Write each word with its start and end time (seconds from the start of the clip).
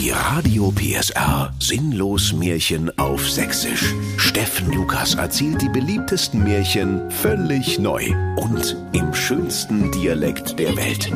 Die 0.00 0.12
Radio 0.12 0.72
PSR 0.72 1.52
Sinnlos 1.58 2.32
Märchen 2.32 2.90
auf 2.98 3.28
Sächsisch. 3.28 3.94
Steffen 4.16 4.72
Lukas 4.72 5.16
erzählt 5.16 5.60
die 5.60 5.68
beliebtesten 5.68 6.42
Märchen 6.42 7.10
völlig 7.10 7.78
neu 7.78 8.10
und 8.36 8.78
im 8.92 9.12
schönsten 9.12 9.92
Dialekt 9.92 10.58
der 10.58 10.74
Welt. 10.74 11.10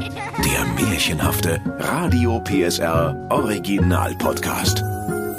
Der 0.45 0.87
märchenhafte 0.87 1.63
Radio 1.79 2.41
PSR 2.41 3.27
Original 3.31 4.15
Podcast. 4.17 4.83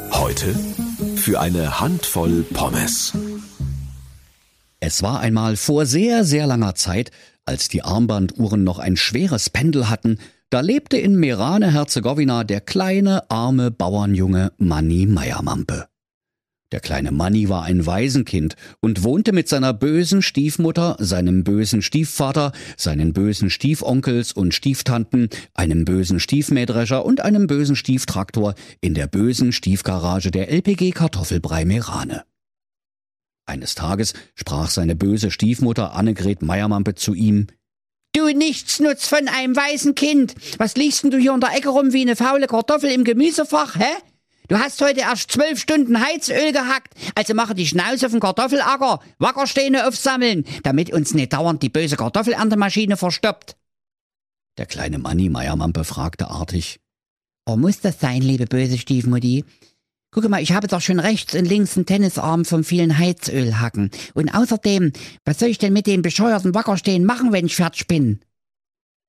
Heute 0.09 0.55
für 1.15 1.39
eine 1.39 1.79
Handvoll 1.79 2.41
Pommes. 2.51 3.13
Es 4.79 5.03
war 5.03 5.19
einmal 5.19 5.55
vor 5.55 5.85
sehr, 5.85 6.23
sehr 6.23 6.47
langer 6.47 6.73
Zeit, 6.73 7.11
als 7.45 7.67
die 7.67 7.83
Armbanduhren 7.83 8.63
noch 8.63 8.79
ein 8.79 8.97
schweres 8.97 9.51
Pendel 9.51 9.87
hatten, 9.87 10.17
da 10.49 10.61
lebte 10.61 10.97
in 10.97 11.15
Merane-Herzegowina 11.15 12.43
der 12.43 12.61
kleine, 12.61 13.29
arme 13.29 13.71
Bauernjunge 13.71 14.51
Manni 14.57 15.05
Meiermampe. 15.05 15.87
Der 16.71 16.79
kleine 16.79 17.11
Manni 17.11 17.47
war 17.47 17.63
ein 17.63 17.85
Waisenkind 17.85 18.55
und 18.81 19.03
wohnte 19.03 19.31
mit 19.31 19.47
seiner 19.47 19.73
bösen 19.73 20.21
Stiefmutter, 20.21 20.97
seinem 20.99 21.43
bösen 21.43 21.81
Stiefvater, 21.81 22.51
seinen 22.75 23.13
bösen 23.13 23.49
Stiefonkels 23.49 24.33
und 24.33 24.53
Stieftanten, 24.53 25.29
einem 25.53 25.85
bösen 25.85 26.19
Stiefmähdrescher 26.19 27.05
und 27.05 27.21
einem 27.21 27.47
bösen 27.47 27.75
Stieftraktor 27.75 28.55
in 28.81 28.93
der 28.93 29.07
bösen 29.07 29.51
Stiefgarage 29.51 30.31
der 30.31 30.51
LPG 30.51 30.91
Kartoffelbrei 30.91 31.65
Merane. 31.65 32.23
Eines 33.45 33.75
Tages 33.75 34.13
sprach 34.33 34.69
seine 34.69 34.95
böse 34.95 35.29
Stiefmutter 35.29 35.93
Annegret 35.93 36.41
Meiermampe 36.41 36.95
zu 36.95 37.13
ihm, 37.13 37.47
Du 38.15 38.29
Nichtsnutz 38.29 39.09
von 39.09 39.27
einem 39.27 39.57
weißen 39.57 39.93
Kind. 39.93 40.35
Was 40.57 40.77
liegst 40.77 41.03
denn 41.03 41.11
du 41.11 41.17
hier 41.17 41.33
in 41.33 41.41
der 41.41 41.53
Ecke 41.53 41.67
rum 41.67 41.91
wie 41.91 42.03
eine 42.03 42.15
faule 42.15 42.47
Kartoffel 42.47 42.89
im 42.89 43.03
Gemüsefach, 43.03 43.75
hä? 43.75 43.91
Du 44.47 44.57
hast 44.57 44.79
heute 44.79 45.01
erst 45.01 45.33
zwölf 45.33 45.59
Stunden 45.59 45.99
Heizöl 45.99 46.53
gehackt, 46.53 46.93
also 47.15 47.33
mache 47.33 47.55
die 47.55 47.67
Schnauze 47.67 48.05
auf 48.05 48.13
den 48.13 48.21
Kartoffelacker, 48.21 49.01
Wackersteine 49.19 49.85
aufsammeln, 49.85 50.45
damit 50.63 50.93
uns 50.93 51.13
nicht 51.13 51.33
dauernd 51.33 51.61
die 51.61 51.67
böse 51.67 51.97
Kartoffelerntemaschine 51.97 52.95
verstoppt. 52.95 53.57
Der 54.57 54.65
kleine 54.65 54.97
Manni 54.97 55.27
Meiermampe 55.27 55.83
fragte 55.83 56.29
artig. 56.29 56.79
Oh, 57.45 57.57
muss 57.57 57.81
das 57.81 57.99
sein, 57.99 58.21
liebe 58.21 58.45
böse 58.45 58.77
Stiefmutti? 58.77 59.43
Guck 60.15 60.29
mal, 60.29 60.41
ich 60.41 60.53
habe 60.53 60.67
doch 60.67 60.79
schon 60.79 61.01
rechts 61.01 61.35
und 61.35 61.43
links 61.43 61.75
einen 61.75 61.85
Tennisarm 61.85 62.45
vom 62.45 62.63
vielen 62.63 62.97
Heizöl 62.97 63.59
hacken. 63.59 63.91
Und 64.13 64.33
außerdem, 64.33 64.93
was 65.25 65.39
soll 65.39 65.49
ich 65.49 65.57
denn 65.57 65.73
mit 65.73 65.87
den 65.87 66.03
bescheuerten 66.03 66.55
Wackerstehen 66.55 67.03
machen, 67.03 67.33
wenn 67.33 67.47
ich 67.47 67.57
fertig 67.57 67.85
bin? 67.85 68.21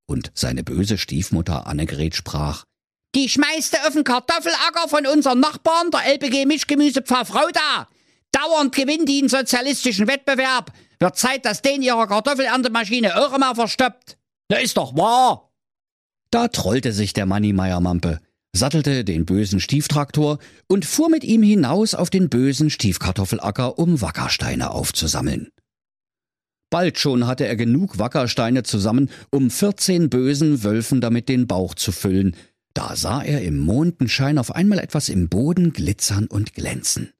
Und 0.06 0.32
seine 0.34 0.64
böse 0.64 0.98
Stiefmutter 0.98 1.68
Annegret 1.68 2.16
sprach. 2.16 2.64
Die 3.14 3.28
schmeißte 3.28 3.86
auf 3.86 3.92
den 3.92 4.02
Kartoffelacker 4.02 4.88
von 4.88 5.06
unseren 5.06 5.38
Nachbarn, 5.38 5.92
der 5.92 6.12
LPG 6.12 6.44
Mischgemüse 6.44 7.02
Pfarrfrauda. 7.02 7.86
Dauernd 8.32 8.74
gewinnt 8.74 9.08
die 9.08 9.20
einen 9.20 9.28
sozialistischen 9.28 10.08
Wettbewerb. 10.08 10.72
Wird 10.98 11.16
Zeit, 11.16 11.44
dass 11.44 11.62
den 11.62 11.82
ihrer 11.82 12.08
Kartoffelerntemaschine 12.08 13.16
auch 13.16 13.38
mal 13.38 13.54
verstoppt. 13.54 14.18
Na, 14.48 14.56
ist 14.56 14.76
doch 14.76 14.96
wahr. 14.96 15.52
Da 16.32 16.48
trollte 16.48 16.92
sich 16.92 17.12
der 17.12 17.26
Manni 17.26 17.52
Meiermampe 17.52 18.20
sattelte 18.56 19.04
den 19.04 19.26
bösen 19.26 19.60
Stieftraktor 19.60 20.38
und 20.66 20.84
fuhr 20.84 21.08
mit 21.08 21.24
ihm 21.24 21.42
hinaus 21.42 21.94
auf 21.94 22.10
den 22.10 22.28
bösen 22.28 22.70
Stiefkartoffelacker, 22.70 23.78
um 23.78 24.00
Wackersteine 24.00 24.70
aufzusammeln. 24.70 25.50
Bald 26.70 26.98
schon 26.98 27.26
hatte 27.26 27.46
er 27.46 27.56
genug 27.56 27.98
Wackersteine 27.98 28.64
zusammen, 28.64 29.10
um 29.30 29.50
vierzehn 29.50 30.10
bösen 30.10 30.64
Wölfen 30.64 31.00
damit 31.00 31.28
den 31.28 31.46
Bauch 31.46 31.74
zu 31.74 31.92
füllen. 31.92 32.34
Da 32.74 32.96
sah 32.96 33.22
er 33.22 33.42
im 33.42 33.58
Mondenschein 33.58 34.38
auf 34.38 34.54
einmal 34.54 34.80
etwas 34.80 35.08
im 35.08 35.28
Boden 35.28 35.72
glitzern 35.72 36.26
und 36.26 36.54
glänzen. 36.54 37.12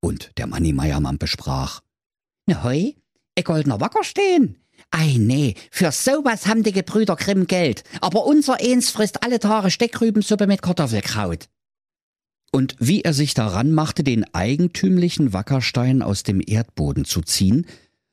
Und 0.00 0.32
der 0.38 0.46
Manni 0.46 0.72
Meiermampe 0.72 1.26
sprach, 1.26 1.80
Na 2.46 2.64
hoi, 2.64 2.96
ein 3.36 3.44
goldener 3.44 3.80
Wackerstein, 3.80 4.56
Ei, 4.94 5.16
nee, 5.18 5.54
für 5.70 5.90
sowas 5.90 6.46
haben 6.46 6.62
die 6.62 6.72
Gebrüder 6.72 7.16
Grimm 7.16 7.46
Geld. 7.46 7.82
Aber 8.02 8.26
unser 8.26 8.60
Eins 8.60 8.90
frisst 8.90 9.22
alle 9.22 9.40
Tage 9.40 9.70
Steckrübensuppe 9.70 10.46
mit 10.46 10.60
Kartoffelkraut. 10.60 11.48
Und 12.52 12.76
wie 12.78 13.00
er 13.00 13.14
sich 13.14 13.32
daran 13.32 13.72
machte, 13.72 14.04
den 14.04 14.32
eigentümlichen 14.34 15.32
Wackerstein 15.32 16.02
aus 16.02 16.22
dem 16.22 16.42
Erdboden 16.46 17.06
zu 17.06 17.22
ziehen, 17.22 17.66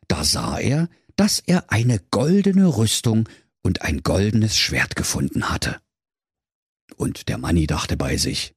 da 0.07 0.23
sah 0.23 0.57
er, 0.57 0.87
dass 1.17 1.43
er 1.45 1.69
eine 1.69 1.99
goldene 2.11 2.77
Rüstung 2.77 3.27
und 3.61 3.81
ein 3.81 4.01
goldenes 4.01 4.57
Schwert 4.57 4.95
gefunden 4.95 5.49
hatte. 5.49 5.81
Und 6.95 7.27
der 7.27 7.37
Manni 7.37 7.67
dachte 7.67 7.97
bei 7.97 8.15
sich, 8.15 8.53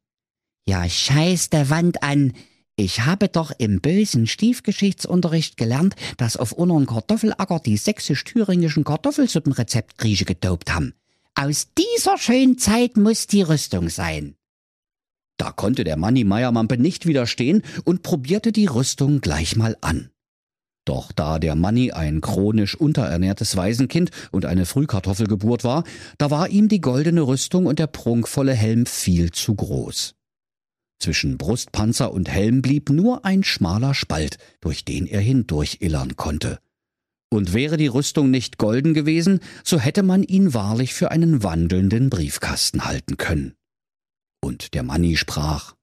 Ja, 0.68 0.88
scheiß 0.88 1.50
der 1.50 1.70
Wand 1.70 2.04
an, 2.04 2.34
ich 2.82 3.06
habe 3.06 3.28
doch 3.28 3.52
im 3.58 3.80
bösen 3.80 4.26
Stiefgeschichtsunterricht 4.26 5.56
gelernt, 5.56 5.94
dass 6.16 6.36
auf 6.36 6.50
unseren 6.50 6.86
Kartoffelacker 6.86 7.60
die 7.60 7.76
sächsisch-thüringischen 7.76 8.82
Kartoffelsuppenrezeptgrieche 8.82 10.24
gedopt 10.24 10.74
haben. 10.74 10.94
Aus 11.34 11.68
dieser 11.78 12.18
schönen 12.18 12.58
Zeit 12.58 12.96
muss 12.96 13.28
die 13.28 13.42
Rüstung 13.42 13.88
sein. 13.88 14.34
Da 15.38 15.52
konnte 15.52 15.84
der 15.84 15.96
Manni 15.96 16.24
Meiermampe 16.24 16.76
nicht 16.76 17.06
widerstehen 17.06 17.62
und 17.84 18.02
probierte 18.02 18.50
die 18.50 18.66
Rüstung 18.66 19.20
gleich 19.20 19.56
mal 19.56 19.76
an. 19.80 20.10
Doch 20.84 21.12
da 21.12 21.38
der 21.38 21.54
Manni 21.54 21.92
ein 21.92 22.20
chronisch 22.20 22.74
unterernährtes 22.74 23.56
Waisenkind 23.56 24.10
und 24.32 24.44
eine 24.44 24.66
Frühkartoffelgeburt 24.66 25.62
war, 25.62 25.84
da 26.18 26.32
war 26.32 26.48
ihm 26.48 26.68
die 26.68 26.80
goldene 26.80 27.22
Rüstung 27.22 27.66
und 27.66 27.78
der 27.78 27.86
prunkvolle 27.86 28.54
Helm 28.54 28.86
viel 28.86 29.30
zu 29.30 29.54
groß. 29.54 30.16
Zwischen 31.02 31.36
Brustpanzer 31.36 32.12
und 32.12 32.28
Helm 32.28 32.62
blieb 32.62 32.88
nur 32.88 33.24
ein 33.24 33.42
schmaler 33.42 33.92
Spalt, 33.92 34.38
durch 34.60 34.84
den 34.84 35.08
er 35.08 35.20
hindurchillern 35.20 36.14
konnte. 36.14 36.60
Und 37.28 37.52
wäre 37.52 37.76
die 37.76 37.88
Rüstung 37.88 38.30
nicht 38.30 38.56
golden 38.56 38.94
gewesen, 38.94 39.40
so 39.64 39.80
hätte 39.80 40.04
man 40.04 40.22
ihn 40.22 40.54
wahrlich 40.54 40.94
für 40.94 41.10
einen 41.10 41.42
wandelnden 41.42 42.08
Briefkasten 42.08 42.84
halten 42.84 43.16
können. 43.16 43.54
Und 44.40 44.74
der 44.74 44.84
Manni 44.84 45.16
sprach, 45.16 45.74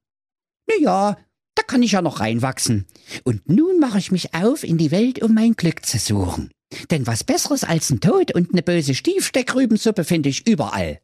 Na 0.69 0.75
ja, 0.79 1.17
da 1.55 1.63
kann 1.63 1.83
ich 1.83 1.91
ja 1.91 2.01
noch 2.01 2.21
reinwachsen. 2.21 2.85
Und 3.25 3.49
nun 3.49 3.77
mache 3.81 3.97
ich 3.97 4.13
mich 4.13 4.33
auf 4.33 4.63
in 4.63 4.77
die 4.77 4.91
Welt, 4.91 5.21
um 5.21 5.33
mein 5.33 5.51
Glück 5.57 5.85
zu 5.85 5.99
suchen. 5.99 6.49
Denn 6.91 7.07
was 7.07 7.25
Besseres 7.25 7.65
als 7.65 7.89
ein 7.89 7.99
Tod 7.99 8.33
und 8.33 8.53
eine 8.53 8.63
böse 8.63 8.95
Stiefsteckrübensuppe 8.95 10.05
finde 10.05 10.29
ich 10.29 10.47
überall. 10.47 11.01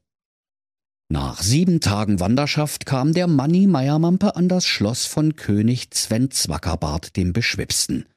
Nach 1.07 1.41
sieben 1.43 1.81
Tagen 1.81 2.19
Wanderschaft 2.19 2.88
kam 2.88 3.13
der 3.13 3.27
Manni 3.27 3.67
Meiermampe 3.67 4.35
an 4.35 4.49
das 4.49 4.66
Schloss 4.66 5.05
von 5.05 5.35
König 5.35 5.89
Sven 5.93 6.31
Zwackerbart 6.31 7.16
dem 7.16 7.31
Beschwipsten. 7.31 8.07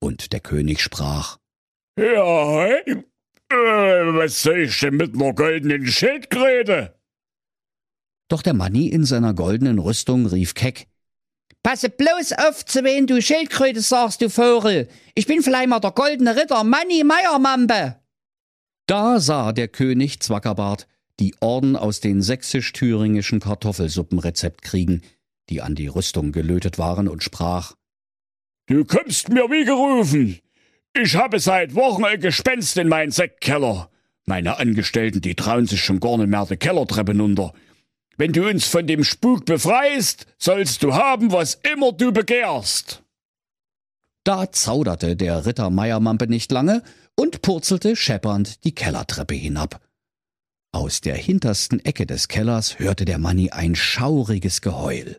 Und 0.00 0.32
der 0.32 0.38
König 0.40 0.80
sprach, 0.80 1.38
Ja, 1.98 2.66
äh, 2.68 3.04
was 3.50 4.42
soll 4.42 4.60
ich 4.60 4.78
denn 4.78 4.96
mit 4.96 5.16
ner 5.16 5.34
goldenen 5.34 5.84
Schildkröte? 5.86 6.94
Doch 8.28 8.42
der 8.42 8.54
Manni 8.54 8.86
in 8.86 9.04
seiner 9.04 9.34
goldenen 9.34 9.80
Rüstung 9.80 10.26
rief 10.26 10.54
keck, 10.54 10.86
Passe 11.64 11.88
bloß 11.90 12.32
auf, 12.38 12.64
zu 12.64 12.84
wen 12.84 13.06
du 13.08 13.20
Schildkröte 13.20 13.80
sagst, 13.80 14.20
du 14.22 14.30
Vogel. 14.30 14.88
Ich 15.14 15.26
bin 15.26 15.42
vielleicht 15.42 15.68
mal 15.68 15.80
der 15.80 15.90
goldene 15.90 16.36
Ritter 16.36 16.62
Manni 16.62 17.02
Meiermampe. 17.02 17.96
Da 18.86 19.18
sah 19.18 19.52
der 19.52 19.68
König 19.68 20.20
Zwackerbart, 20.20 20.86
die 21.20 21.34
Orden 21.40 21.76
aus 21.76 22.00
den 22.00 22.22
sächsisch-thüringischen 22.22 23.40
Kartoffelsuppenrezeptkriegen, 23.40 25.02
die 25.48 25.62
an 25.62 25.74
die 25.74 25.88
Rüstung 25.88 26.32
gelötet 26.32 26.78
waren, 26.78 27.08
und 27.08 27.22
sprach 27.22 27.74
Du 28.66 28.84
kommst 28.84 29.30
mir 29.30 29.50
wie 29.50 29.64
gerufen. 29.64 30.38
Ich 30.94 31.16
habe 31.16 31.40
seit 31.40 31.74
Wochen 31.74 32.04
ein 32.04 32.20
Gespenst 32.20 32.76
in 32.76 32.88
meinen 32.88 33.10
Sektkeller. 33.10 33.90
Meine 34.26 34.58
Angestellten, 34.58 35.22
die 35.22 35.34
trauen 35.34 35.66
sich 35.66 35.82
schon 35.82 36.00
gar 36.00 36.18
nicht 36.18 36.28
mehr 36.28 36.44
die 36.44 36.56
Kellertreppe 36.56 37.16
runter. 37.16 37.54
Wenn 38.18 38.32
du 38.32 38.46
uns 38.46 38.66
von 38.66 38.86
dem 38.86 39.04
Spuk 39.04 39.46
befreist, 39.46 40.26
sollst 40.38 40.82
du 40.82 40.92
haben, 40.92 41.32
was 41.32 41.54
immer 41.72 41.92
du 41.92 42.12
begehrst. 42.12 43.02
Da 44.24 44.52
zauderte 44.52 45.16
der 45.16 45.46
Ritter 45.46 45.70
Meiermampe 45.70 46.26
nicht 46.26 46.52
lange 46.52 46.82
und 47.14 47.40
purzelte 47.40 47.96
scheppernd 47.96 48.64
die 48.64 48.74
Kellertreppe 48.74 49.34
hinab. 49.34 49.80
Aus 50.78 51.00
der 51.00 51.16
hintersten 51.16 51.84
Ecke 51.84 52.06
des 52.06 52.28
Kellers 52.28 52.78
hörte 52.78 53.04
der 53.04 53.18
Manni 53.18 53.50
ein 53.50 53.74
schauriges 53.74 54.60
Geheul. 54.60 55.18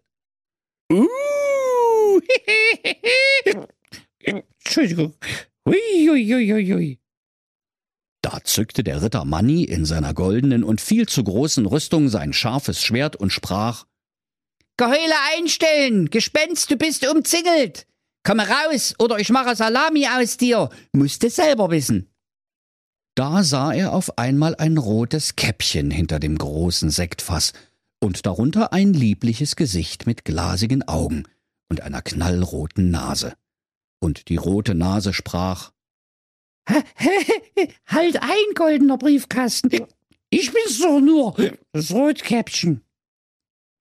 Uh, 0.90 2.22
Entschuldigung. 4.22 5.16
Ui, 5.68 7.10
Da 8.22 8.40
zückte 8.46 8.86
der 8.86 9.02
Ritter 9.02 9.26
Manni 9.26 9.66
in 9.66 9.84
seiner 9.84 10.14
goldenen 10.14 10.64
und 10.64 10.80
viel 10.80 11.10
zu 11.10 11.26
großen 11.26 11.66
Rüstung 11.66 12.08
sein 12.08 12.32
scharfes 12.32 12.82
Schwert 12.82 13.18
und 13.18 13.34
sprach 13.34 13.86
Geheule 14.78 15.16
einstellen, 15.36 16.10
Gespenst, 16.10 16.72
du 16.72 16.78
bist 16.78 17.06
umzingelt. 17.06 17.86
Komme 18.24 18.48
raus, 18.48 18.96
oder 18.98 19.20
ich 19.20 19.30
mache 19.30 19.58
Salami 19.58 20.08
aus 20.08 20.38
dir. 20.38 20.70
Musst 20.94 21.22
du 21.22 21.30
selber 21.30 21.70
wissen. 21.70 22.09
Da 23.20 23.44
sah 23.44 23.74
er 23.74 23.92
auf 23.92 24.18
einmal 24.18 24.56
ein 24.56 24.78
rotes 24.78 25.36
Käppchen 25.36 25.92
hinter 25.92 26.22
dem 26.22 26.38
großen 26.38 26.90
Sektfass, 26.90 27.52
und 28.02 28.26
darunter 28.26 28.72
ein 28.72 28.94
liebliches 28.94 29.58
Gesicht 29.58 30.08
mit 30.08 30.24
glasigen 30.24 30.88
Augen 30.88 31.24
und 31.68 31.82
einer 31.82 32.02
knallroten 32.02 32.92
Nase. 32.92 33.34
Und 34.00 34.30
die 34.30 34.38
rote 34.38 34.74
Nase 34.74 35.12
sprach 35.12 35.74
Halt 37.86 38.22
ein, 38.22 38.54
goldener 38.56 38.98
Briefkasten. 38.98 39.70
Ich 40.30 40.54
bin's 40.54 40.80
doch 40.80 41.02
nur, 41.02 41.36
das 41.74 41.92
Rotkäppchen. 41.92 42.86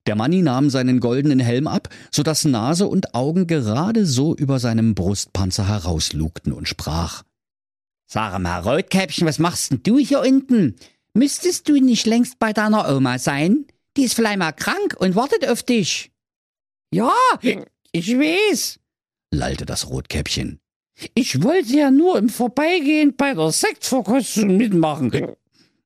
Der 0.08 0.16
Manni 0.16 0.42
nahm 0.42 0.68
seinen 0.68 0.98
goldenen 0.98 1.38
Helm 1.38 1.68
ab, 1.68 1.90
so 2.10 2.24
dass 2.24 2.44
Nase 2.44 2.88
und 2.88 3.14
Augen 3.14 3.46
gerade 3.46 4.04
so 4.04 4.34
über 4.34 4.58
seinem 4.58 4.96
Brustpanzer 4.96 5.68
herauslugten 5.68 6.52
und 6.52 6.66
sprach. 6.66 7.22
Sag 8.10 8.38
mal, 8.38 8.60
Rotkäppchen, 8.60 9.26
was 9.26 9.38
machst 9.38 9.70
denn 9.70 9.82
du 9.82 9.98
hier 9.98 10.20
unten? 10.20 10.76
Müsstest 11.12 11.68
du 11.68 11.74
nicht 11.74 12.06
längst 12.06 12.38
bei 12.38 12.54
deiner 12.54 12.88
Oma 12.88 13.18
sein? 13.18 13.66
Die 13.98 14.04
ist 14.04 14.14
vielleicht 14.14 14.38
mal 14.38 14.52
krank 14.52 14.96
und 14.98 15.14
wartet 15.14 15.46
auf 15.46 15.62
dich. 15.62 16.10
Ja, 16.90 17.12
ich 17.92 18.08
weiß, 18.08 18.80
lallte 19.30 19.66
das 19.66 19.90
Rotkäppchen. 19.90 20.58
Ich 21.14 21.42
wollte 21.42 21.76
ja 21.76 21.90
nur 21.90 22.16
im 22.16 22.30
Vorbeigehen 22.30 23.14
bei 23.14 23.34
der 23.34 23.52
Sektverkostung 23.52 24.56
mitmachen. 24.56 25.12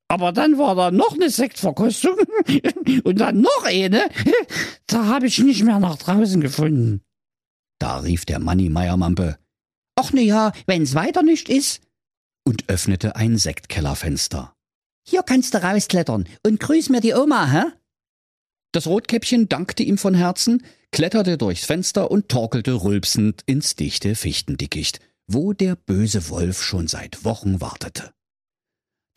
Aber 0.07 0.31
dann 0.31 0.59
war 0.59 0.77
da 0.77 0.93
noch 0.93 1.15
eine 1.15 1.29
Sektverkostung 1.29 2.19
und 3.03 3.19
dann 3.19 3.41
noch 3.41 3.65
eine. 3.65 4.09
Da 4.87 5.07
habe 5.07 5.27
ich 5.27 5.39
nicht 5.41 5.65
mehr 5.65 5.81
nach 5.81 5.97
draußen 5.97 6.41
gefunden. 6.41 7.03
Da 7.81 7.99
rief 7.99 8.27
der 8.27 8.39
Manni 8.39 8.69
Meiermampe. 8.69 9.39
Ach 9.97 10.13
ne 10.13 10.23
ja, 10.23 10.53
wenn's 10.67 10.95
weiter 10.95 11.25
nicht 11.25 11.49
ist. 11.49 11.81
Und 12.45 12.69
öffnete 12.69 13.17
ein 13.17 13.39
Sektkellerfenster. 13.39 14.55
Hier 15.07 15.23
kannst 15.23 15.55
du 15.55 15.63
rausklettern 15.63 16.29
und 16.47 16.61
grüß 16.61 16.89
mir 16.89 17.01
die 17.01 17.15
Oma, 17.15 17.51
hä? 17.51 17.63
Das 18.73 18.87
Rotkäppchen 18.87 19.49
dankte 19.49 19.83
ihm 19.83 19.99
von 19.99 20.15
Herzen, 20.15 20.65
kletterte 20.93 21.37
durchs 21.37 21.65
Fenster 21.65 22.11
und 22.11 22.29
torkelte 22.29 22.83
rülpsend 22.85 23.43
ins 23.47 23.77
dichte 23.77 24.15
Fichtendickicht, 24.15 25.01
wo 25.27 25.53
der 25.53 25.77
böse 25.77 26.29
Wolf 26.31 26.63
schon 26.63 26.89
seit 26.89 27.25
Wochen 27.25 27.61
wartete. 27.61 28.13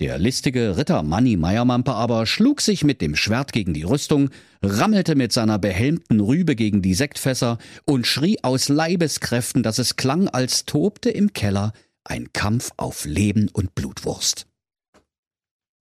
Der 0.01 0.18
listige 0.18 0.75
Ritter 0.75 1.04
Manni 1.04 1.38
Meiermampe 1.38 1.94
aber 1.94 2.25
schlug 2.25 2.60
sich 2.60 2.83
mit 2.83 3.00
dem 3.01 3.16
Schwert 3.16 3.54
gegen 3.54 3.74
die 3.74 3.83
Rüstung, 3.83 4.30
rammelte 4.62 5.16
mit 5.16 5.31
seiner 5.31 5.57
behelmten 5.57 6.19
Rübe 6.19 6.57
gegen 6.57 6.81
die 6.81 6.95
Sektfässer 6.95 7.60
und 7.86 8.06
schrie 8.06 8.38
aus 8.44 8.68
Leibeskräften, 8.68 9.63
dass 9.63 9.80
es 9.80 9.95
klang, 9.95 10.27
als 10.27 10.66
tobte 10.66 11.10
im 11.10 11.31
Keller 11.31 11.72
ein 12.05 12.31
Kampf 12.33 12.71
auf 12.77 13.05
Leben 13.05 13.49
und 13.51 13.75
Blutwurst. 13.75 14.47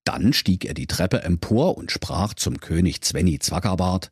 Dann 0.04 0.32
stieg 0.32 0.64
er 0.64 0.74
die 0.74 0.86
Treppe 0.86 1.22
empor 1.22 1.78
und 1.78 1.90
sprach 1.90 2.34
zum 2.34 2.60
König 2.60 3.02
Zwenny 3.02 3.38
Zwackerbart. 3.38 4.10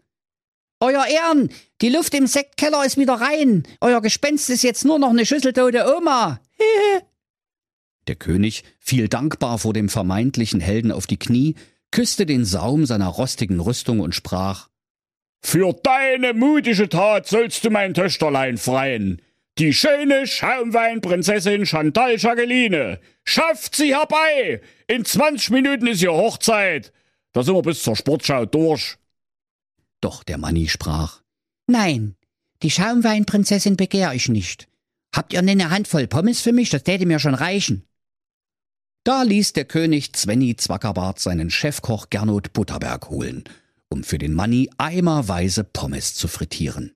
Euer 0.81 1.07
Ehren, 1.07 1.51
die 1.81 1.91
Luft 1.91 2.15
im 2.15 2.27
Sektkeller 2.27 2.85
ist 2.85 2.97
wieder 2.97 3.15
rein. 3.15 3.63
Euer 3.81 4.01
Gespenst 4.01 4.51
ist 4.51 4.63
jetzt 4.63 4.85
nur 4.85 4.99
noch 4.99 5.11
eine 5.11 5.27
schüsseltote 5.27 5.85
Oma. 5.97 6.41
Der 8.09 8.17
König 8.17 8.65
fiel 8.81 9.09
dankbar 9.09 9.59
vor 9.59 9.73
dem 9.73 9.89
vermeintlichen 9.89 10.61
Helden 10.61 10.91
auf 10.91 11.07
die 11.07 11.19
Knie, 11.19 11.55
küsste 11.93 12.27
den 12.27 12.45
Saum 12.45 12.85
seiner 12.85 13.07
rostigen 13.07 13.61
Rüstung 13.61 14.01
und 14.01 14.15
sprach 14.15 14.71
Für 15.41 15.73
deine 15.73 16.35
mutige 16.35 16.89
Tat 16.89 17.29
sollst 17.29 17.65
du 17.65 17.71
mein 17.71 17.95
Töchterlein 17.95 18.59
freien. 18.59 19.23
Die 19.59 19.75
schöne 19.75 20.27
Schaumweinprinzessin 20.27 21.67
Chantal 21.67 22.17
Jacqueline. 22.17 23.01
Schafft 23.25 23.77
sie 23.77 23.95
herbei! 23.95 24.63
In 24.87 25.05
zwanzig 25.05 25.51
Minuten 25.51 25.87
ist 25.87 26.03
ihr 26.03 26.13
Hochzeit. 26.13 26.93
Da 27.33 27.43
sind 27.43 27.55
wir 27.55 27.63
bis 27.63 27.83
zur 27.83 27.95
Sportschau 27.95 28.47
durch. 28.47 28.97
Doch 30.01 30.25
der 30.25 30.39
Manni 30.39 30.69
sprach 30.69 31.23
Nein, 31.67 32.17
die 32.63 32.71
Schaumweinprinzessin 32.71 33.77
begehr 33.77 34.15
ich 34.15 34.29
nicht. 34.29 34.69
Habt 35.15 35.35
ihr 35.35 35.43
denn 35.43 35.61
eine 35.61 35.71
Handvoll 35.71 36.07
Pommes 36.07 36.41
für 36.41 36.53
mich? 36.53 36.71
Das 36.71 36.85
täte 36.85 37.05
mir 37.05 37.19
schon 37.19 37.35
reichen. 37.35 37.87
Da 39.05 39.23
ließ 39.23 39.53
der 39.53 39.67
König 39.67 40.15
Zwenny 40.15 40.57
Zwackerbart 40.57 41.19
seinen 41.19 41.51
Chefkoch 41.51 42.09
Gernot 42.09 42.53
Butterberg 42.53 43.11
holen, 43.11 43.45
um 43.91 44.03
für 44.05 44.17
den 44.17 44.33
Manni 44.33 44.71
eimerweise 44.79 45.65
Pommes 45.65 46.15
zu 46.15 46.29
frittieren. 46.29 46.95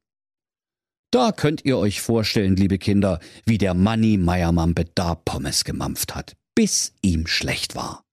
Da 1.16 1.32
könnt 1.32 1.64
ihr 1.64 1.78
euch 1.78 2.02
vorstellen, 2.02 2.56
liebe 2.56 2.76
Kinder, 2.76 3.20
wie 3.46 3.56
der 3.56 3.72
Manni 3.72 4.18
Meiermampe 4.18 4.84
da 4.94 5.14
Pommes 5.14 5.64
gemampft 5.64 6.14
hat, 6.14 6.36
bis 6.54 6.92
ihm 7.00 7.26
schlecht 7.26 7.74
war. 7.74 8.04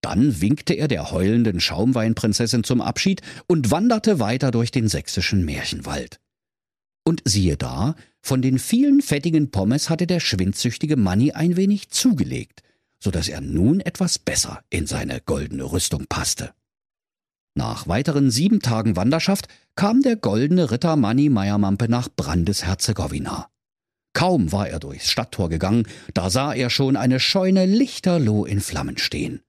Dann 0.00 0.40
winkte 0.40 0.72
er 0.72 0.88
der 0.88 1.10
heulenden 1.10 1.60
Schaumweinprinzessin 1.60 2.64
zum 2.64 2.80
Abschied 2.80 3.20
und 3.46 3.70
wanderte 3.70 4.20
weiter 4.20 4.52
durch 4.52 4.70
den 4.70 4.88
sächsischen 4.88 5.44
Märchenwald. 5.44 6.18
Und 7.04 7.20
siehe 7.26 7.58
da, 7.58 7.94
von 8.22 8.40
den 8.40 8.58
vielen 8.58 9.02
fettigen 9.02 9.50
Pommes 9.50 9.90
hatte 9.90 10.06
der 10.06 10.20
schwindsüchtige 10.20 10.96
Manni 10.96 11.32
ein 11.32 11.58
wenig 11.58 11.90
zugelegt– 11.90 12.62
so 13.04 13.10
dass 13.10 13.28
er 13.28 13.42
nun 13.42 13.80
etwas 13.80 14.18
besser 14.18 14.62
in 14.70 14.86
seine 14.86 15.20
goldene 15.20 15.64
Rüstung 15.64 16.06
passte. 16.08 16.54
Nach 17.56 17.86
weiteren 17.86 18.32
sieben 18.32 18.60
Tagen 18.60 18.96
Wanderschaft 18.96 19.46
kam 19.76 20.02
der 20.02 20.16
goldene 20.16 20.72
Ritter 20.72 20.96
Manni 20.96 21.28
Meiermampe 21.28 21.88
nach 21.88 22.08
Brandes-Herzegowina. 22.08 23.48
Kaum 24.12 24.50
war 24.50 24.68
er 24.68 24.80
durchs 24.80 25.10
Stadttor 25.10 25.48
gegangen, 25.48 25.86
da 26.14 26.30
sah 26.30 26.52
er 26.52 26.68
schon 26.68 26.96
eine 26.96 27.20
Scheune 27.20 27.66
lichterloh 27.66 28.44
in 28.44 28.60
Flammen 28.60 28.98
stehen. 28.98 29.40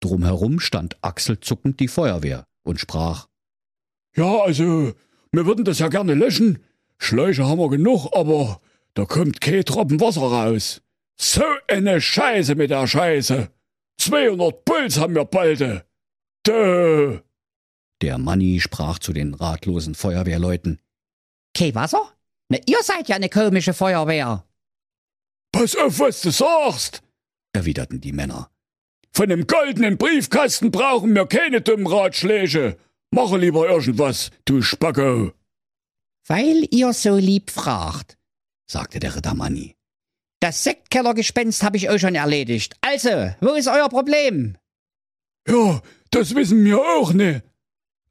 Drumherum 0.00 0.60
stand 0.60 0.96
achselzuckend 1.02 1.78
die 1.80 1.88
Feuerwehr 1.88 2.46
und 2.62 2.80
sprach 2.80 3.28
Ja, 4.14 4.40
also, 4.40 4.94
wir 5.30 5.46
würden 5.46 5.64
das 5.64 5.78
ja 5.78 5.88
gerne 5.88 6.14
löschen. 6.14 6.58
Schläuche 6.98 7.46
haben 7.46 7.58
wir 7.58 7.68
genug, 7.68 8.08
aber 8.14 8.60
da 8.94 9.04
kommt 9.04 9.42
kein 9.42 9.64
Tropfen 9.64 10.00
Wasser 10.00 10.22
raus. 10.22 10.82
So 11.18 11.44
eine 11.68 12.00
Scheiße 12.00 12.54
mit 12.54 12.70
der 12.70 12.86
Scheiße. 12.86 13.50
200 13.98 14.64
Puls 14.64 14.98
haben 14.98 15.14
wir 15.14 15.24
bald. 15.24 15.86
Dö. 16.46 17.20
Der 18.02 18.18
Manni 18.18 18.60
sprach 18.60 18.98
zu 18.98 19.12
den 19.12 19.34
ratlosen 19.34 19.94
Feuerwehrleuten. 19.94 20.80
Kei 21.54 21.74
Wasser? 21.74 22.12
Na, 22.48 22.58
ihr 22.66 22.82
seid 22.82 23.08
ja 23.08 23.16
eine 23.16 23.30
komische 23.30 23.72
Feuerwehr. 23.72 24.44
Pass 25.52 25.74
auf, 25.76 25.98
was 25.98 26.20
du 26.20 26.30
sagst, 26.30 27.02
erwiderten 27.52 28.00
die 28.00 28.12
Männer. 28.12 28.50
Von 29.12 29.30
dem 29.30 29.46
goldenen 29.46 29.96
Briefkasten 29.96 30.70
brauchen 30.70 31.14
wir 31.14 31.26
keine 31.26 31.62
dummen 31.62 31.86
Ratschläge. 31.86 32.76
Mache 33.10 33.38
lieber 33.38 33.66
irgendwas, 33.66 34.30
du 34.44 34.60
Spacko. 34.60 35.32
Weil 36.26 36.68
ihr 36.70 36.92
so 36.92 37.16
lieb 37.16 37.50
fragt, 37.50 38.18
sagte 38.70 39.00
der 39.00 39.16
Ritter 39.16 39.34
Manni. 39.34 39.74
Das 40.40 40.64
Sektkellergespenst 40.64 41.62
habe 41.62 41.78
ich 41.78 41.88
euch 41.88 42.02
schon 42.02 42.14
erledigt. 42.14 42.76
Also, 42.82 43.32
wo 43.40 43.54
ist 43.54 43.68
euer 43.68 43.88
Problem? 43.88 44.58
Ja, 45.48 45.80
das 46.10 46.34
wissen 46.34 46.62
wir 46.64 46.78
auch 46.78 47.14
ne, 47.14 47.42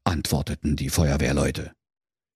antworteten 0.06 0.76
die 0.76 0.88
Feuerwehrleute. 0.88 1.72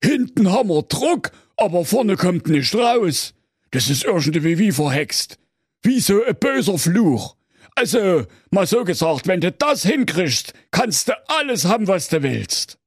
Hinten 0.03 0.51
haben 0.51 0.69
wir 0.69 0.83
Druck, 0.83 1.31
aber 1.57 1.85
vorne 1.85 2.17
kommt 2.17 2.49
nicht 2.49 2.75
raus. 2.75 3.35
Das 3.71 3.89
ist 3.89 4.05
irgendwie 4.05 4.59
wie 4.59 4.73
verhext. 4.73 5.39
Wie 5.83 6.01
so 6.01 6.25
ein 6.25 6.37
böser 6.37 6.79
Fluch. 6.79 7.37
Also, 7.77 8.27
mal 8.51 8.67
so 8.67 8.85
gesagt, 8.85 9.27
wenn 9.27 9.41
du 9.41 9.53
das 9.53 9.83
hinkriegst, 9.83 10.53
kannst 10.71 11.09
du 11.09 11.13
alles 11.29 11.65
haben, 11.65 11.87
was 11.87 12.09
du 12.09 12.23
willst. 12.23 12.79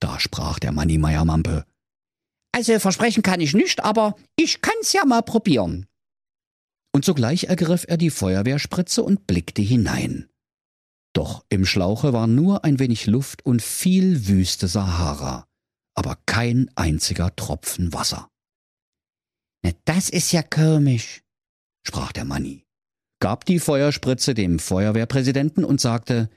Da 0.00 0.18
sprach 0.18 0.58
der 0.58 0.72
Manni 0.72 0.98
Meiermampe. 0.98 1.64
Also 2.52 2.78
versprechen 2.78 3.22
kann 3.22 3.40
ich 3.40 3.54
nicht, 3.54 3.84
aber 3.84 4.16
ich 4.36 4.62
kann's 4.62 4.92
ja 4.92 5.04
mal 5.04 5.22
probieren 5.22 5.86
und 6.98 7.04
sogleich 7.04 7.44
ergriff 7.44 7.84
er 7.86 7.96
die 7.96 8.10
Feuerwehrspritze 8.10 9.04
und 9.04 9.26
blickte 9.28 9.62
hinein. 9.62 10.28
Doch 11.18 11.44
im 11.48 11.66
Schlauche 11.66 12.12
war 12.12 12.28
nur 12.28 12.64
ein 12.64 12.78
wenig 12.78 13.06
Luft 13.06 13.44
und 13.44 13.60
viel 13.60 14.28
wüste 14.28 14.68
Sahara, 14.68 15.48
aber 15.96 16.16
kein 16.26 16.70
einziger 16.76 17.34
Tropfen 17.34 17.92
Wasser. 17.92 18.30
Na, 19.64 19.72
das 19.84 20.10
ist 20.10 20.30
ja 20.30 20.44
komisch, 20.44 21.24
sprach 21.84 22.12
der 22.12 22.24
Manni, 22.24 22.66
gab 23.18 23.46
die 23.46 23.58
Feuerspritze 23.58 24.34
dem 24.34 24.60
Feuerwehrpräsidenten 24.60 25.64
und 25.64 25.80
sagte, 25.80 26.30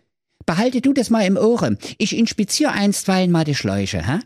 Behalte 0.48 0.82
du 0.82 0.94
das 0.94 1.12
mal 1.12 1.28
im 1.28 1.38
Ohre, 1.38 1.78
ich 2.00 2.18
inspiziere 2.18 2.72
einstweilen 2.72 3.30
mal 3.30 3.44
die 3.44 3.54
Schläuche, 3.54 4.04
hä? 4.04 4.18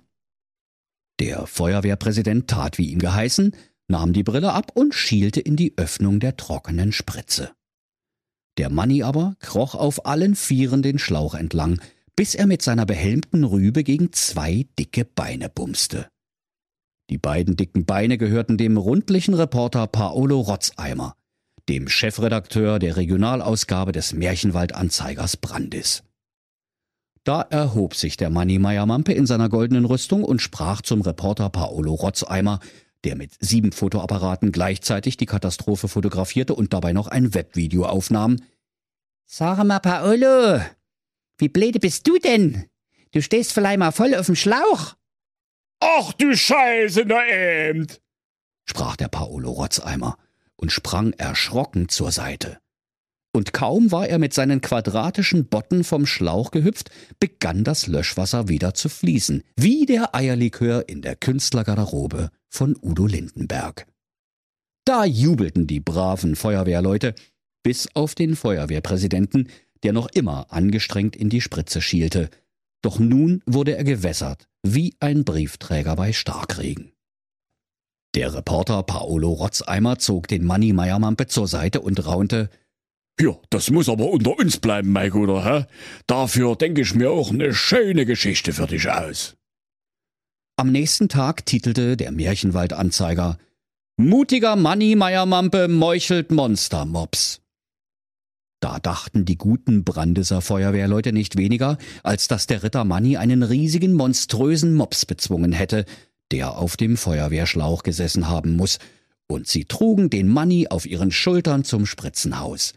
Der 1.20 1.48
Feuerwehrpräsident 1.48 2.50
tat 2.50 2.78
wie 2.78 2.92
ihm 2.92 3.00
geheißen, 3.00 3.54
nahm 3.90 4.14
die 4.14 4.24
Brille 4.24 4.54
ab 4.54 4.72
und 4.74 4.96
schielte 4.96 5.42
in 5.42 5.58
die 5.58 5.74
Öffnung 5.76 6.22
der 6.22 6.38
trockenen 6.38 6.94
Spritze. 6.94 7.52
Der 8.58 8.70
Manni 8.70 9.04
aber 9.04 9.36
kroch 9.40 9.76
auf 9.76 10.06
allen 10.06 10.36
Vieren 10.36 10.82
den 10.82 10.98
Schlauch 11.00 11.36
entlang, 11.36 11.82
bis 12.16 12.36
er 12.36 12.48
mit 12.48 12.62
seiner 12.62 12.86
behelmten 12.86 13.44
Rübe 13.44 13.84
gegen 13.84 14.14
zwei 14.14 14.66
dicke 14.80 15.04
Beine 15.04 15.50
bumste. 15.50 16.08
Die 17.10 17.18
beiden 17.18 17.56
dicken 17.56 17.86
Beine 17.86 18.18
gehörten 18.18 18.58
dem 18.58 18.78
rundlichen 18.78 19.34
Reporter 19.34 19.86
Paolo 19.88 20.40
Rotzeimer, 20.40 21.14
dem 21.70 21.88
Chefredakteur 21.88 22.80
der 22.80 22.98
Regionalausgabe 22.98 23.92
des 23.92 24.14
Märchenwaldanzeigers 24.14 25.38
Brandis. 25.38 26.04
Da 27.26 27.42
erhob 27.42 27.96
sich 27.96 28.18
der 28.18 28.30
Manni 28.30 28.60
Meiermampe 28.60 29.12
in 29.12 29.26
seiner 29.26 29.50
goldenen 29.50 29.86
Rüstung 29.86 30.24
und 30.24 30.42
sprach 30.42 30.82
zum 30.82 31.02
Reporter 31.02 31.50
Paolo 31.50 31.94
Rotzeimer, 31.94 32.60
der 33.06 33.16
mit 33.16 33.32
sieben 33.40 33.72
Fotoapparaten 33.72 34.52
gleichzeitig 34.52 35.18
die 35.18 35.26
Katastrophe 35.26 35.88
fotografierte 35.88 36.56
und 36.56 36.74
dabei 36.74 36.92
noch 36.92 37.08
ein 37.08 37.34
Webvideo 37.34 37.86
aufnahm. 37.86 38.38
Sag 39.26 39.64
mal, 39.64 39.80
Paolo, 39.80 40.62
wie 41.38 41.50
blöde 41.50 41.80
bist 41.80 42.08
du 42.08 42.18
denn? 42.18 42.66
Du 43.12 43.22
stehst 43.22 43.54
vielleicht 43.54 43.80
mal 43.80 43.92
voll 43.92 44.14
auf 44.16 44.26
dem 44.26 44.36
Schlauch. 44.36 44.96
Ach 45.80 46.14
du 46.14 46.36
Scheiße, 46.36 47.04
na 47.06 47.26
eben, 47.28 47.88
sprach 48.66 48.96
der 48.96 49.08
Paolo 49.08 49.52
Rotzeimer 49.52 50.18
und 50.56 50.72
sprang 50.72 51.14
erschrocken 51.14 51.90
zur 51.90 52.12
Seite. 52.12 52.60
Und 53.36 53.52
kaum 53.52 53.92
war 53.92 54.08
er 54.08 54.18
mit 54.18 54.34
seinen 54.34 54.62
quadratischen 54.62 55.50
Botten 55.50 55.84
vom 55.84 56.06
Schlauch 56.06 56.52
gehüpft, 56.52 56.90
begann 57.20 57.66
das 57.66 57.86
Löschwasser 57.86 58.48
wieder 58.48 58.74
zu 58.74 58.88
fließen, 58.88 59.44
wie 59.58 59.86
der 59.86 60.16
Eierlikör 60.16 60.88
in 60.88 61.02
der 61.02 61.18
Künstlergarderobe 61.18 62.30
von 62.48 62.78
Udo 62.82 63.06
Lindenberg. 63.08 63.88
Da 64.86 65.04
jubelten 65.04 65.68
die 65.68 65.82
braven 65.82 66.38
Feuerwehrleute, 66.38 67.14
bis 67.62 67.94
auf 67.94 68.16
den 68.16 68.38
Feuerwehrpräsidenten, 68.38 69.50
der 69.84 69.92
noch 69.92 70.08
immer 70.14 70.54
angestrengt 70.54 71.18
in 71.18 71.30
die 71.30 71.42
Spritze 71.42 71.82
schielte. 71.82 72.30
Doch 72.82 73.00
nun 73.00 73.44
wurde 73.46 73.76
er 73.76 73.84
gewässert, 73.84 74.48
wie 74.64 74.96
ein 75.02 75.26
Briefträger 75.26 75.98
bei 75.98 76.14
Starkregen. 76.14 76.94
Der 78.16 78.34
Reporter 78.34 78.82
Paolo 78.84 79.34
Rotzeimer 79.34 80.00
zog 80.00 80.30
den 80.30 80.46
Manni 80.46 80.72
Meiermampe 80.72 81.28
zur 81.28 81.50
Seite 81.50 81.82
und 81.82 82.06
raunte, 82.06 82.50
ja, 83.20 83.36
das 83.50 83.72
muss 83.72 83.90
aber 83.90 84.10
unter 84.10 84.38
uns 84.38 84.58
bleiben, 84.58 84.92
mein 84.92 85.10
Guter, 85.10 85.46
hä? 85.46 85.66
Dafür 86.08 86.56
denke 86.56 86.82
ich 86.82 86.96
mir 86.96 87.12
auch 87.12 87.32
eine 87.32 87.54
schöne 87.54 88.06
Geschichte 88.06 88.54
für 88.54 88.68
dich 88.68 88.90
aus. 88.90 89.36
Am 90.58 90.72
nächsten 90.72 91.10
Tag 91.10 91.46
titelte 91.46 91.98
der 91.98 92.12
Märchenwald-Anzeiger 92.12 93.38
Mutiger 93.98 94.58
Manni 94.58 94.96
Meiermampe 94.96 95.70
meuchelt 95.70 96.32
Monstermops. 96.32 97.42
Da 98.60 98.80
dachten 98.80 99.26
die 99.26 99.38
guten 99.38 99.84
Brandeser 99.84 100.42
Feuerwehrleute 100.42 101.14
nicht 101.14 101.38
weniger, 101.38 101.78
als 102.04 102.28
dass 102.28 102.48
der 102.48 102.64
Ritter 102.64 102.84
Manni 102.84 103.16
einen 103.16 103.44
riesigen, 103.44 103.94
monströsen 103.94 104.74
Mops 104.74 105.06
bezwungen 105.06 105.52
hätte, 105.52 105.86
der 106.32 106.58
auf 106.58 106.76
dem 106.76 106.98
Feuerwehrschlauch 106.98 107.84
gesessen 107.84 108.28
haben 108.28 108.56
muss, 108.56 108.80
und 109.28 109.48
sie 109.48 109.66
trugen 109.66 110.10
den 110.10 110.28
Manni 110.28 110.68
auf 110.68 110.86
ihren 110.86 111.12
Schultern 111.12 111.64
zum 111.64 111.86
Spritzenhaus. 111.86 112.74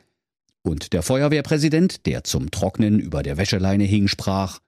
Und 0.69 0.93
der 0.93 1.03
Feuerwehrpräsident, 1.03 2.05
der 2.05 2.25
zum 2.25 2.51
Trocknen 2.51 3.01
über 3.01 3.23
der 3.23 3.39
Wäscheleine 3.39 3.85
hing, 3.85 4.07
sprach 4.07 4.59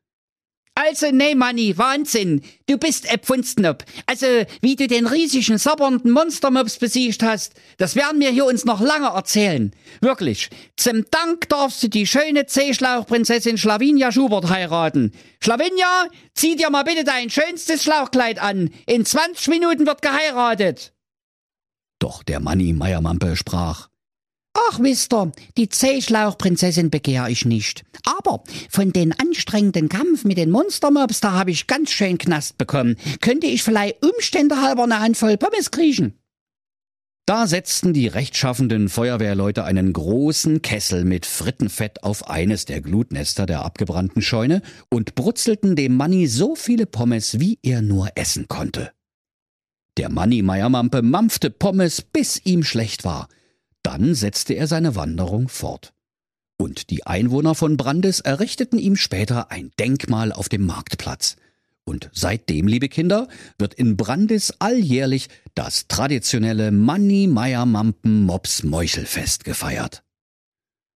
also, 0.77 1.11
nee, 1.13 1.35
Manni, 1.35 1.77
Wahnsinn. 1.77 2.41
Du 2.67 2.79
bist 2.79 3.13
Epfunstnop. 3.13 3.85
Also, 4.07 4.27
wie 4.63 4.77
du 4.77 4.87
den 4.87 5.07
riesigen, 5.07 5.59
sabbernden 5.59 6.11
Monstermops 6.11 6.79
besiegt 6.79 7.23
hast, 7.23 7.53
das 7.77 7.97
werden 7.97 8.19
wir 8.19 8.31
hier 8.31 8.47
uns 8.47 8.65
noch 8.65 8.81
lange 8.81 9.09
erzählen. 9.09 9.73
Wirklich. 10.01 10.49
Zum 10.79 11.05
Dank 11.11 11.51
darfst 11.51 11.83
du 11.83 11.89
die 11.89 12.07
schöne 12.07 12.45
Seeschlauchprinzessin 12.47 13.59
Schlavinia 13.59 14.11
Schubert 14.11 14.49
heiraten. 14.49 15.13
Schlavinia, 15.43 16.07
zieh 16.33 16.57
dir 16.57 16.71
mal 16.71 16.85
bitte 16.85 17.05
dein 17.05 17.29
schönstes 17.29 17.83
Schlauchkleid 17.83 18.41
an. 18.41 18.71
In 18.87 19.05
20 19.05 19.49
Minuten 19.49 19.87
wird 19.87 20.01
geheiratet. 20.01 20.95
Doch 21.99 22.23
der 22.23 22.41
Manni 22.41 22.73
Meiermampe 22.73 23.37
sprach. 23.37 23.90
Ach, 24.55 24.79
Mister, 24.79 25.31
die 25.57 25.69
Zehschlauchprinzessin 25.69 26.91
begehr 26.91 27.29
ich 27.29 27.45
nicht. 27.45 27.85
Aber 28.05 28.43
von 28.69 28.93
den 28.93 29.13
anstrengenden 29.13 29.89
Kampf 29.89 30.25
mit 30.25 30.39
den 30.39 30.51
Monstermobs, 30.51 31.21
da 31.21 31.33
habe 31.33 31.51
ich 31.51 31.67
ganz 31.67 31.91
schön 31.91 32.19
Knast 32.19 32.59
bekommen. 32.59 32.97
Könnte 33.21 33.47
ich 33.47 33.63
vielleicht 33.63 34.05
Umstände 34.05 34.61
halber 34.61 34.85
eine 34.85 35.01
Handvoll 35.01 35.37
Pommes 35.37 35.71
kriechen? 35.71 36.15
Da 37.27 37.47
setzten 37.47 37.93
die 37.93 38.09
rechtschaffenden 38.09 38.89
Feuerwehrleute 38.89 39.63
einen 39.63 39.93
großen 39.93 40.63
Kessel 40.63 41.05
mit 41.05 41.27
Frittenfett 41.27 42.03
auf 42.03 42.29
eines 42.29 42.65
der 42.65 42.81
Glutnester 42.81 43.47
der 43.47 43.65
abgebrannten 43.65 44.21
Scheune 44.21 44.63
und 44.89 45.15
brutzelten 45.15 45.77
dem 45.77 45.97
Manni 45.97 46.27
so 46.27 46.57
viele 46.57 46.87
Pommes, 46.87 47.39
wie 47.39 47.61
er 47.63 47.83
nur 47.83 48.09
essen 48.17 48.49
konnte. 48.49 48.91
Der 49.97 50.09
Manni 50.09 50.43
Meiermampe 50.43 51.03
mampfte 51.03 51.51
Pommes, 51.51 52.03
bis 52.03 52.41
ihm 52.45 52.65
schlecht 52.65 53.05
war– 53.05 53.29
dann 53.91 54.15
setzte 54.15 54.55
er 54.55 54.69
seine 54.69 54.95
Wanderung 54.95 55.49
fort. 55.49 55.93
Und 56.57 56.91
die 56.91 57.09
Einwohner 57.09 57.57
von 57.57 57.77
Brandes 57.77 58.21
errichteten 58.21 58.79
ihm 58.79 58.95
später 58.95 59.51
ein 59.51 59.73
Denkmal 59.81 60.31
auf 60.31 60.49
dem 60.49 60.65
Marktplatz. 60.65 61.35
Und 61.85 62.09
seitdem, 62.13 62.69
liebe 62.69 62.89
Kinder, 62.89 63.27
wird 63.59 63.75
in 63.75 63.97
Brandes 63.97 64.55
alljährlich 64.61 65.29
das 65.57 65.89
traditionelle 65.89 66.71
Manni 66.71 67.27
Meier 67.27 67.67
Mampen 67.67 68.27
Mops 68.27 68.63
Meuchelfest 68.63 69.43
gefeiert. 69.43 70.05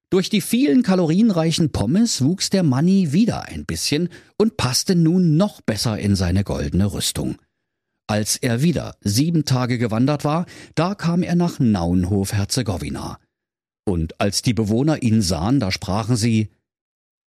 Durch 0.09 0.31
die 0.31 0.41
vielen 0.41 0.85
kalorienreichen 0.85 1.73
Pommes 1.73 2.23
wuchs 2.23 2.49
der 2.49 2.63
Manni 2.63 3.13
wieder 3.13 3.47
ein 3.47 3.65
bisschen 3.65 4.09
und 4.39 4.57
passte 4.57 4.95
nun 4.95 5.37
noch 5.37 5.63
besser 5.63 5.99
in 5.99 6.15
seine 6.15 6.45
goldene 6.45 6.93
Rüstung. 6.93 7.39
Als 8.07 8.37
er 8.37 8.63
wieder 8.63 8.97
sieben 9.01 9.45
Tage 9.45 9.79
gewandert 9.79 10.25
war, 10.25 10.47
da 10.75 10.95
kam 10.95 11.23
er 11.23 11.37
nach 11.37 11.59
Naunhof-Herzegowina. 11.59 13.19
Und 13.87 14.21
als 14.21 14.43
die 14.43 14.55
Bewohner 14.55 15.03
ihn 15.03 15.23
sahen, 15.23 15.61
da 15.61 15.71
sprachen 15.71 16.17
sie, 16.17 16.51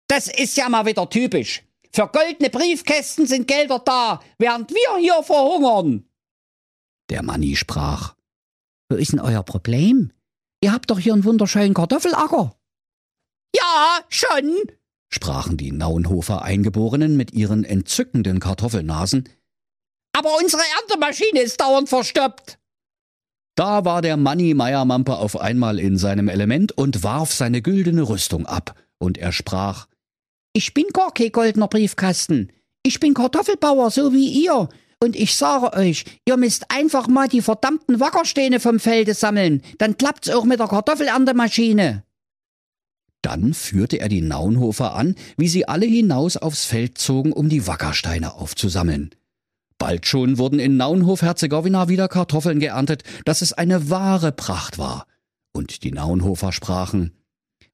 Das 0.08 0.28
ist 0.28 0.56
ja 0.56 0.68
mal 0.68 0.86
wieder 0.86 1.08
typisch. 1.08 1.62
Für 1.92 2.08
goldene 2.08 2.50
Briefkästen 2.50 3.26
sind 3.26 3.48
Gelder 3.48 3.78
da, 3.78 4.20
während 4.38 4.70
wir 4.70 4.98
hier 5.00 5.22
verhungern. 5.22 6.04
Der 7.08 7.22
Manni 7.22 7.56
sprach, 7.56 8.14
Wo 8.90 8.96
ist 8.96 9.12
denn 9.12 9.20
euer 9.20 9.42
Problem? 9.42 10.12
Ihr 10.62 10.72
habt 10.72 10.90
doch 10.90 10.98
hier 10.98 11.14
einen 11.14 11.24
wunderschönen 11.24 11.74
Kartoffelacker. 11.74 12.54
Ja, 13.54 14.00
schon, 14.08 14.52
sprachen 15.10 15.56
die 15.56 15.72
Naunhofer 15.72 16.42
Eingeborenen 16.42 17.16
mit 17.16 17.32
ihren 17.32 17.64
entzückenden 17.64 18.40
Kartoffelnasen, 18.40 19.28
aber 20.16 20.38
unsere 20.40 20.62
Erntemaschine 20.80 21.40
ist 21.40 21.60
dauernd 21.60 21.88
verstoppt. 21.88 22.58
Da 23.54 23.84
war 23.84 24.02
der 24.02 24.16
Manni 24.16 24.54
Meiermampe 24.54 25.16
auf 25.16 25.38
einmal 25.38 25.78
in 25.78 25.98
seinem 25.98 26.28
Element 26.28 26.72
und 26.72 27.02
warf 27.02 27.32
seine 27.32 27.62
güldene 27.62 28.02
Rüstung 28.02 28.46
ab, 28.46 28.74
und 28.98 29.18
er 29.18 29.32
sprach 29.32 29.86
Ich 30.52 30.72
bin 30.72 30.86
gar 30.92 31.12
kein 31.12 31.32
goldener 31.32 31.68
Briefkasten. 31.68 32.50
Ich 32.82 33.00
bin 33.00 33.14
Kartoffelbauer, 33.14 33.90
so 33.90 34.12
wie 34.12 34.28
ihr. 34.44 34.68
Und 35.02 35.16
ich 35.16 35.36
sage 35.36 35.74
euch, 35.74 36.04
ihr 36.24 36.36
müsst 36.38 36.70
einfach 36.70 37.08
mal 37.08 37.28
die 37.28 37.42
verdammten 37.42 38.00
Wackersteine 38.00 38.60
vom 38.60 38.80
Felde 38.80 39.12
sammeln. 39.12 39.62
Dann 39.78 39.98
klappt's 39.98 40.30
auch 40.30 40.44
mit 40.44 40.60
der 40.60 40.68
Kartoffelerntemaschine. 40.68 42.04
Dann 43.20 43.52
führte 43.52 43.98
er 43.98 44.08
die 44.08 44.22
Naunhofer 44.22 44.94
an, 44.94 45.14
wie 45.36 45.48
sie 45.48 45.68
alle 45.68 45.86
hinaus 45.86 46.36
aufs 46.36 46.64
Feld 46.64 46.96
zogen, 46.96 47.32
um 47.32 47.48
die 47.48 47.66
Wackersteine 47.66 48.34
aufzusammeln. 48.34 49.10
Bald 49.78 50.06
schon 50.06 50.38
wurden 50.38 50.58
in 50.58 50.76
Naunhof-Herzegowina 50.76 51.88
wieder 51.88 52.08
Kartoffeln 52.08 52.60
geerntet, 52.60 53.02
dass 53.24 53.42
es 53.42 53.52
eine 53.52 53.90
wahre 53.90 54.32
Pracht 54.32 54.78
war. 54.78 55.06
Und 55.52 55.84
die 55.84 55.92
Naunhofer 55.92 56.52
sprachen, 56.52 57.16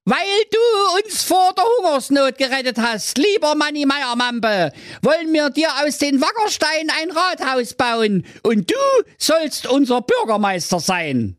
weil 0.05 0.19
du 0.51 1.01
uns 1.01 1.23
vor 1.23 1.53
der 1.55 1.63
Hungersnot 1.63 2.37
gerettet 2.37 2.77
hast, 2.77 3.17
lieber 3.17 3.55
Manni 3.55 3.85
Meiermampe, 3.85 4.73
wollen 5.01 5.31
wir 5.31 5.49
dir 5.49 5.69
aus 5.85 5.97
den 5.97 6.19
Wackersteinen 6.19 6.91
ein 7.01 7.11
Rathaus 7.11 7.73
bauen 7.73 8.25
und 8.43 8.69
du 8.69 8.75
sollst 9.17 9.65
unser 9.65 10.01
Bürgermeister 10.01 10.81
sein. 10.81 11.37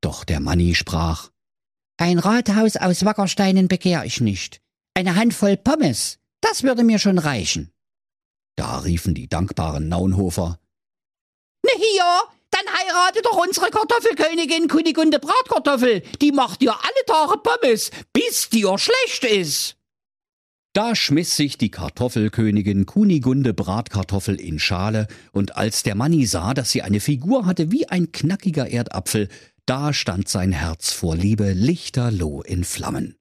Doch 0.00 0.24
der 0.24 0.40
Manni 0.40 0.74
sprach, 0.74 1.30
ein 1.98 2.18
Rathaus 2.18 2.76
aus 2.76 3.04
Wackersteinen 3.04 3.68
begehr 3.68 4.04
ich 4.04 4.20
nicht. 4.20 4.60
Eine 4.94 5.14
Handvoll 5.14 5.56
Pommes, 5.56 6.18
das 6.40 6.64
würde 6.64 6.82
mir 6.82 6.98
schon 6.98 7.18
reichen. 7.18 7.70
Da 8.58 8.78
riefen 8.78 9.14
die 9.14 9.28
dankbaren 9.28 9.88
Naunhofer. 9.88 10.58
Ne 11.64 11.70
hier, 11.76 12.02
dann 12.50 12.64
heirate 12.66 13.22
doch 13.22 13.46
unsere 13.46 13.70
Kartoffelkönigin 13.70 14.66
Kunigunde 14.66 15.20
Bratkartoffel. 15.20 16.02
Die 16.20 16.32
macht 16.32 16.60
dir 16.60 16.72
alle 16.72 17.04
Tage 17.06 17.40
Pommes, 17.40 17.92
bis 18.12 18.48
dir 18.48 18.76
schlecht 18.76 19.24
ist. 19.24 19.76
Da 20.72 20.96
schmiss 20.96 21.36
sich 21.36 21.56
die 21.56 21.70
Kartoffelkönigin 21.70 22.84
Kunigunde 22.84 23.54
Bratkartoffel 23.54 24.40
in 24.40 24.58
Schale, 24.58 25.06
und 25.30 25.56
als 25.56 25.84
der 25.84 25.94
Manni 25.94 26.26
sah, 26.26 26.52
dass 26.52 26.72
sie 26.72 26.82
eine 26.82 26.98
Figur 26.98 27.46
hatte 27.46 27.70
wie 27.70 27.88
ein 27.88 28.10
knackiger 28.10 28.66
Erdapfel, 28.66 29.28
da 29.66 29.92
stand 29.92 30.28
sein 30.28 30.50
Herz 30.50 30.92
vor 30.92 31.14
Liebe 31.14 31.52
lichterloh 31.52 32.42
in 32.42 32.64
Flammen. 32.64 33.14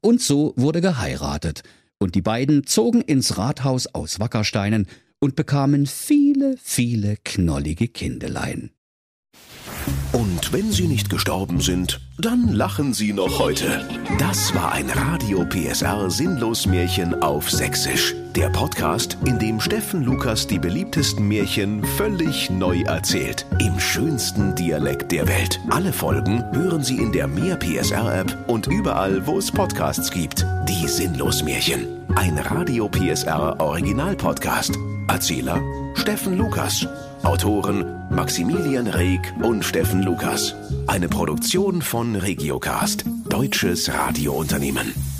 Und 0.00 0.22
so 0.22 0.54
wurde 0.56 0.80
geheiratet, 0.80 1.64
und 2.02 2.14
die 2.14 2.22
beiden 2.22 2.66
zogen 2.66 3.00
ins 3.00 3.38
Rathaus 3.38 3.86
aus 3.94 4.20
Wackersteinen 4.20 4.86
und 5.20 5.36
bekamen 5.36 5.86
viele, 5.86 6.56
viele 6.60 7.16
knollige 7.24 7.88
Kindelein. 7.88 8.72
Und 10.12 10.52
wenn 10.52 10.70
sie 10.70 10.88
nicht 10.88 11.10
gestorben 11.10 11.60
sind, 11.60 12.00
dann 12.18 12.48
lachen 12.48 12.92
sie 12.92 13.12
noch 13.12 13.38
heute. 13.38 13.86
Das 14.18 14.54
war 14.54 14.72
ein 14.72 14.90
Radio 14.90 15.44
PSR 15.44 16.10
Sinnlos 16.10 16.66
Märchen 16.66 17.22
auf 17.22 17.50
Sächsisch. 17.50 18.14
Der 18.34 18.48
Podcast, 18.48 19.18
in 19.26 19.38
dem 19.38 19.60
Steffen 19.60 20.04
Lukas 20.04 20.46
die 20.46 20.58
beliebtesten 20.58 21.28
Märchen 21.28 21.84
völlig 21.84 22.50
neu 22.50 22.80
erzählt. 22.82 23.46
Im 23.58 23.78
schönsten 23.78 24.54
Dialekt 24.54 25.12
der 25.12 25.28
Welt. 25.28 25.60
Alle 25.70 25.92
Folgen 25.92 26.42
hören 26.52 26.82
Sie 26.82 26.96
in 26.96 27.12
der 27.12 27.26
Mehr 27.26 27.56
PSR 27.56 28.20
App 28.20 28.36
und 28.46 28.66
überall, 28.68 29.26
wo 29.26 29.38
es 29.38 29.50
Podcasts 29.50 30.10
gibt. 30.10 30.46
Die 30.68 30.88
Sinnlos 30.88 31.42
Märchen. 31.42 31.86
Ein 32.14 32.38
Radio 32.38 32.88
PSR 32.88 33.60
Original 33.60 34.16
Podcast. 34.16 34.78
Erzähler 35.08 35.60
Steffen 35.94 36.38
Lukas. 36.38 36.86
Autoren 37.24 37.84
Maximilian 38.10 38.88
Reg 38.88 39.32
und 39.42 39.64
Steffen 39.64 40.02
Lukas. 40.02 40.54
Eine 40.88 41.08
Produktion 41.08 41.80
von 41.80 42.16
Regiocast, 42.16 43.04
deutsches 43.28 43.88
Radiounternehmen. 43.92 45.11